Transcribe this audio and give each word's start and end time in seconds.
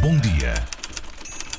Bom 0.00 0.16
dia 0.16 0.54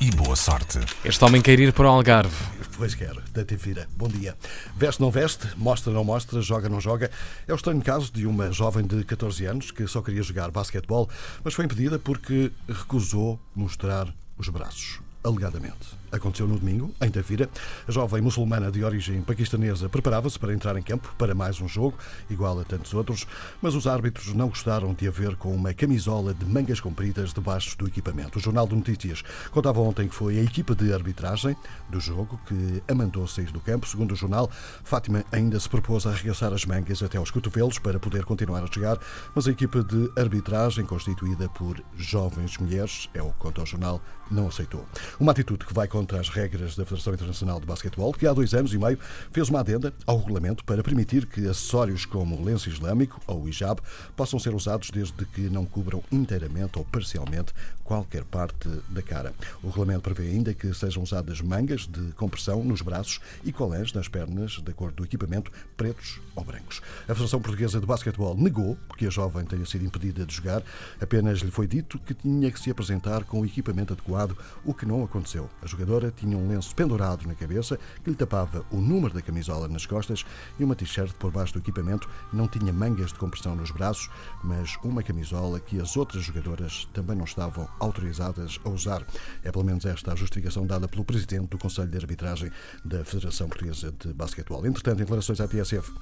e 0.00 0.10
boa 0.10 0.34
sorte. 0.34 0.80
Este 1.04 1.24
homem 1.24 1.40
quer 1.40 1.60
ir 1.60 1.72
para 1.72 1.86
o 1.86 1.88
Algarve. 1.88 2.34
Pois 2.76 2.92
quero, 2.92 3.22
da 3.32 3.44
Tivira. 3.44 3.86
Bom 3.96 4.08
dia. 4.08 4.36
Veste 4.74 5.00
não 5.00 5.12
veste, 5.12 5.46
mostra 5.56 5.92
não 5.92 6.02
mostra, 6.02 6.42
joga 6.42 6.68
não 6.68 6.80
joga. 6.80 7.08
É 7.46 7.52
o 7.52 7.54
estranho 7.54 7.80
caso 7.80 8.12
de 8.12 8.26
uma 8.26 8.50
jovem 8.50 8.84
de 8.84 9.04
14 9.04 9.46
anos 9.46 9.70
que 9.70 9.86
só 9.86 10.02
queria 10.02 10.24
jogar 10.24 10.50
basquetebol, 10.50 11.08
mas 11.44 11.54
foi 11.54 11.66
impedida 11.66 12.00
porque 12.00 12.50
recusou 12.68 13.40
mostrar 13.54 14.12
os 14.36 14.48
braços 14.48 15.05
alegadamente. 15.26 15.96
Aconteceu 16.12 16.46
no 16.46 16.58
domingo, 16.58 16.94
em 17.02 17.10
Tavira. 17.10 17.50
A 17.86 17.90
jovem 17.90 18.22
muçulmana 18.22 18.70
de 18.70 18.84
origem 18.84 19.20
paquistanesa 19.22 19.88
preparava-se 19.88 20.38
para 20.38 20.54
entrar 20.54 20.76
em 20.76 20.82
campo 20.82 21.12
para 21.18 21.34
mais 21.34 21.60
um 21.60 21.66
jogo, 21.66 21.98
igual 22.30 22.58
a 22.60 22.64
tantos 22.64 22.94
outros, 22.94 23.26
mas 23.60 23.74
os 23.74 23.86
árbitros 23.86 24.32
não 24.32 24.48
gostaram 24.48 24.94
de 24.94 25.08
a 25.08 25.10
ver 25.10 25.36
com 25.36 25.54
uma 25.54 25.74
camisola 25.74 26.32
de 26.32 26.44
mangas 26.44 26.80
compridas 26.80 27.34
debaixo 27.34 27.76
do 27.76 27.88
equipamento. 27.88 28.38
O 28.38 28.40
Jornal 28.40 28.68
de 28.68 28.76
Notícias 28.76 29.22
contava 29.50 29.80
ontem 29.80 30.08
que 30.08 30.14
foi 30.14 30.38
a 30.38 30.42
equipa 30.42 30.74
de 30.74 30.92
arbitragem 30.92 31.56
do 31.90 32.00
jogo 32.00 32.40
que 32.46 32.82
a 32.88 32.94
mandou 32.94 33.26
sair 33.26 33.50
do 33.50 33.60
campo. 33.60 33.86
Segundo 33.86 34.12
o 34.12 34.16
jornal, 34.16 34.48
Fátima 34.84 35.24
ainda 35.32 35.58
se 35.58 35.68
propôs 35.68 36.06
a 36.06 36.10
arregaçar 36.10 36.52
as 36.52 36.64
mangas 36.64 37.02
até 37.02 37.18
aos 37.18 37.30
cotovelos 37.30 37.78
para 37.78 37.98
poder 37.98 38.24
continuar 38.24 38.62
a 38.62 38.66
jogar, 38.72 38.98
mas 39.34 39.48
a 39.48 39.50
equipa 39.50 39.82
de 39.82 40.10
arbitragem, 40.16 40.86
constituída 40.86 41.48
por 41.48 41.82
jovens 41.96 42.56
mulheres, 42.58 43.10
é 43.12 43.20
o 43.20 43.32
que 43.32 43.38
conta 43.38 43.62
o 43.62 43.66
jornal, 43.66 44.00
não 44.30 44.48
aceitou. 44.48 44.84
Uma 45.18 45.32
atitude 45.32 45.64
que 45.64 45.72
vai 45.72 45.88
contra 45.88 46.20
as 46.20 46.28
regras 46.28 46.76
da 46.76 46.84
Federação 46.84 47.14
Internacional 47.14 47.58
de 47.58 47.64
Basquetebol, 47.64 48.12
que 48.12 48.26
há 48.26 48.34
dois 48.34 48.52
anos 48.52 48.74
e 48.74 48.78
meio 48.78 48.98
fez 49.32 49.48
uma 49.48 49.60
adenda 49.60 49.90
ao 50.06 50.18
regulamento 50.18 50.62
para 50.62 50.82
permitir 50.82 51.24
que 51.24 51.48
acessórios 51.48 52.04
como 52.04 52.36
o 52.36 52.44
lenço 52.44 52.68
islâmico 52.68 53.18
ou 53.26 53.44
o 53.44 53.48
hijab 53.48 53.80
possam 54.14 54.38
ser 54.38 54.54
usados 54.54 54.90
desde 54.90 55.24
que 55.24 55.48
não 55.48 55.64
cubram 55.64 56.02
inteiramente 56.12 56.78
ou 56.78 56.84
parcialmente 56.84 57.54
qualquer 57.82 58.24
parte 58.24 58.68
da 58.90 59.00
cara. 59.00 59.32
O 59.62 59.68
regulamento 59.68 60.02
prevê 60.02 60.28
ainda 60.28 60.52
que 60.52 60.74
sejam 60.74 61.02
usadas 61.02 61.40
mangas 61.40 61.86
de 61.86 62.12
compressão 62.12 62.62
nos 62.62 62.82
braços 62.82 63.20
e 63.42 63.52
colãs 63.52 63.92
nas 63.94 64.08
pernas, 64.08 64.60
de 64.60 64.70
acordo 64.70 64.96
do 64.96 65.04
equipamento, 65.04 65.50
pretos 65.78 66.20
ou 66.34 66.44
brancos. 66.44 66.82
A 67.04 67.14
Federação 67.14 67.40
Portuguesa 67.40 67.80
de 67.80 67.86
Basquetebol 67.86 68.36
negou 68.36 68.76
que 68.98 69.06
a 69.06 69.10
jovem 69.10 69.46
tenha 69.46 69.64
sido 69.64 69.84
impedida 69.84 70.26
de 70.26 70.34
jogar, 70.34 70.62
apenas 71.00 71.38
lhe 71.38 71.50
foi 71.50 71.66
dito 71.66 71.98
que 72.00 72.12
tinha 72.12 72.50
que 72.50 72.60
se 72.60 72.70
apresentar 72.70 73.24
com 73.24 73.40
o 73.40 73.46
equipamento 73.46 73.94
adequado, 73.94 74.36
o 74.64 74.74
que 74.74 74.84
não 74.84 75.05
aconteceu. 75.06 75.48
A 75.62 75.66
jogadora 75.66 76.12
tinha 76.14 76.36
um 76.36 76.48
lenço 76.48 76.74
pendurado 76.74 77.26
na 77.26 77.34
cabeça 77.34 77.78
que 78.04 78.10
lhe 78.10 78.16
tapava 78.16 78.64
o 78.70 78.76
número 78.76 79.14
da 79.14 79.22
camisola 79.22 79.66
nas 79.66 79.86
costas 79.86 80.24
e 80.58 80.64
uma 80.64 80.76
t-shirt 80.76 81.12
por 81.14 81.30
baixo 81.30 81.54
do 81.54 81.58
equipamento. 81.60 82.08
Não 82.32 82.46
tinha 82.46 82.72
mangas 82.72 83.12
de 83.12 83.18
compressão 83.18 83.56
nos 83.56 83.70
braços, 83.70 84.10
mas 84.44 84.76
uma 84.84 85.02
camisola 85.02 85.58
que 85.58 85.80
as 85.80 85.96
outras 85.96 86.24
jogadoras 86.24 86.88
também 86.92 87.16
não 87.16 87.24
estavam 87.24 87.68
autorizadas 87.80 88.60
a 88.64 88.68
usar. 88.68 89.06
É 89.42 89.50
pelo 89.50 89.64
menos 89.64 89.84
esta 89.84 90.12
a 90.12 90.16
justificação 90.16 90.66
dada 90.66 90.86
pelo 90.86 91.04
presidente 91.04 91.48
do 91.48 91.58
Conselho 91.58 91.88
de 91.88 91.96
Arbitragem 91.96 92.50
da 92.84 93.04
Federação 93.04 93.48
Portuguesa 93.48 93.92
de 93.98 94.12
Basquetebol. 94.12 94.66
Entretanto, 94.66 94.96
em 94.96 95.04
declarações 95.04 95.40
à 95.40 95.48
TSF, 95.48 95.92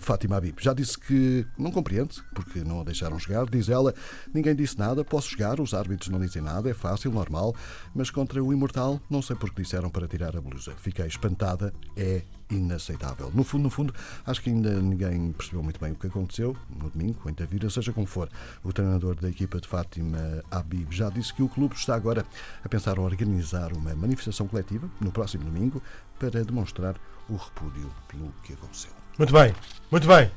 Fátima 0.00 0.36
Habib 0.36 0.58
já 0.60 0.74
disse 0.74 0.98
que 0.98 1.46
não 1.56 1.70
compreende 1.70 2.22
porque 2.34 2.64
não 2.64 2.80
a 2.80 2.84
deixaram 2.84 3.18
jogar. 3.18 3.46
Diz 3.46 3.68
ela: 3.68 3.94
ninguém 4.32 4.54
disse 4.54 4.78
nada, 4.78 5.04
posso 5.04 5.30
jogar, 5.30 5.60
os 5.60 5.74
árbitros 5.74 6.08
não 6.08 6.18
dizem 6.18 6.42
nada, 6.42 6.68
é 6.68 6.74
fácil, 6.74 7.10
normal, 7.10 7.54
mas 7.94 8.10
contra 8.10 8.39
o 8.40 8.52
Imortal 8.52 9.00
não 9.08 9.22
sei 9.22 9.36
porque 9.36 9.62
disseram 9.62 9.90
para 9.90 10.06
tirar 10.06 10.36
a 10.36 10.40
blusa. 10.40 10.72
Fiquei 10.76 11.06
espantada, 11.06 11.72
é 11.96 12.22
inaceitável. 12.50 13.30
No 13.34 13.44
fundo, 13.44 13.64
no 13.64 13.70
fundo, 13.70 13.94
acho 14.26 14.42
que 14.42 14.50
ainda 14.50 14.70
ninguém 14.80 15.32
percebeu 15.32 15.62
muito 15.62 15.80
bem 15.80 15.92
o 15.92 15.94
que 15.94 16.06
aconteceu 16.06 16.56
no 16.68 16.90
domingo, 16.90 17.28
em 17.28 17.34
Tavira, 17.34 17.70
seja 17.70 17.92
como 17.92 18.06
for. 18.06 18.28
O 18.64 18.72
treinador 18.72 19.14
da 19.14 19.28
equipa 19.28 19.60
de 19.60 19.68
Fátima, 19.68 20.42
Habib, 20.50 20.90
já 20.90 21.08
disse 21.08 21.32
que 21.32 21.42
o 21.42 21.48
clube 21.48 21.74
está 21.74 21.94
agora 21.94 22.26
a 22.64 22.68
pensar 22.68 22.98
em 22.98 23.00
organizar 23.00 23.72
uma 23.72 23.94
manifestação 23.94 24.46
coletiva 24.48 24.90
no 25.00 25.12
próximo 25.12 25.44
domingo 25.44 25.82
para 26.18 26.44
demonstrar 26.44 26.96
o 27.28 27.36
repúdio 27.36 27.90
pelo 28.08 28.32
que 28.42 28.52
aconteceu. 28.52 28.90
Muito 29.16 29.32
bem, 29.32 29.54
muito 29.90 30.06
bem. 30.06 30.30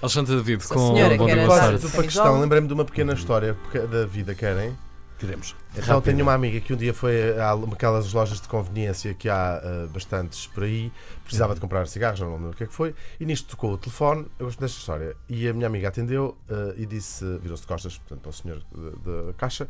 Alexandre 0.00 0.36
David, 0.36 0.66
com 0.68 0.94
senhora 0.94 1.16
Bom 1.16 1.26
Dia 1.26 1.46
Boa 1.46 1.78
do 1.78 1.90
Paquistão, 1.90 2.40
lembrei-me 2.40 2.68
de 2.68 2.74
uma 2.74 2.84
pequena 2.84 3.14
história 3.14 3.56
da 3.90 4.06
vida, 4.06 4.34
querem? 4.34 4.76
Queremos. 5.18 5.54
Então 5.74 6.00
tenho 6.00 6.22
uma 6.22 6.34
amiga 6.34 6.60
que 6.60 6.72
um 6.74 6.76
dia 6.76 6.92
foi 6.92 7.38
a 7.38 7.52
aquelas 7.72 8.12
lojas 8.12 8.40
de 8.40 8.48
conveniência 8.48 9.14
que 9.14 9.28
há 9.28 9.60
ah, 9.62 9.88
bastantes 9.92 10.46
por 10.46 10.64
aí, 10.64 10.92
precisava 11.26 11.54
de 11.54 11.60
comprar 11.60 11.86
cigarros, 11.86 12.20
não 12.20 12.32
lembro 12.32 12.50
o 12.50 12.54
que 12.54 12.64
é 12.64 12.66
que 12.66 12.72
foi, 12.72 12.94
e 13.20 13.26
nisto 13.26 13.48
tocou 13.48 13.72
o 13.72 13.78
telefone, 13.78 14.26
eu 14.38 14.46
gosto 14.46 14.60
desta 14.60 14.78
história, 14.78 15.16
e 15.28 15.48
a 15.48 15.52
minha 15.52 15.66
amiga 15.66 15.88
atendeu 15.88 16.36
ah, 16.48 16.72
e 16.76 16.86
disse, 16.86 17.24
virou-se 17.38 17.62
de 17.62 17.66
costas, 17.68 17.98
portanto, 17.98 18.26
ao 18.26 18.32
senhor 18.32 18.62
da- 19.04 19.32
caixa, 19.36 19.68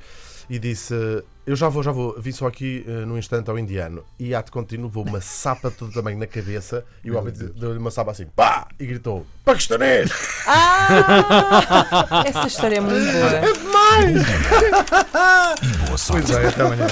e 0.49 0.59
disse, 0.59 0.95
eu 1.47 1.57
já 1.57 1.69
vou, 1.69 1.83
já 1.83 1.91
vou, 1.93 2.15
vim 2.21 2.33
só 2.33 2.47
aqui 2.47 2.85
ah, 2.87 3.07
num 3.07 3.19
instante 3.19 3.51
ao 3.51 3.59
indiano, 3.59 4.05
e 4.19 4.35
ato 4.35 4.53
contínuo 4.53 4.87
levou 4.87 5.05
uma 5.05 5.21
sapa 5.21 5.71
de 5.71 5.77
todo 5.77 5.93
tamanho 5.93 6.19
na 6.19 6.27
cabeça, 6.27 6.85
e 7.03 7.11
o 7.11 7.17
homem 7.19 7.33
deu-lhe 7.33 7.79
uma 7.79 7.91
sapa 7.91 8.11
assim, 8.11 8.27
pá, 8.27 8.69
e 8.79 8.87
gritou, 8.87 9.27
paquistanês! 9.45 10.11
Ah! 10.47 10.87
Essa 12.27 12.47
história 12.47 12.77
é 12.77 12.81
muito 12.81 13.13
boa. 13.13 13.57
E 15.63 15.87
boa 15.87 15.99
sorte. 15.99 16.27
Pois 16.27 16.39
é, 16.39 16.49
até 16.49 16.63
amanhã. 16.63 16.87